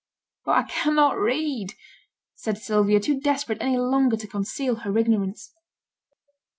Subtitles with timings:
[0.45, 1.75] 'But I cannot read,'
[2.33, 5.53] said Sylvia, too desperate any longer to conceal her ignorance.